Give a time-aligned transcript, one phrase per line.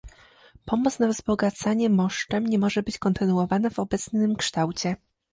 [0.65, 4.95] Pomoc na wzbogacanie moszczem nie może być kontynuowana w obecnym kształcie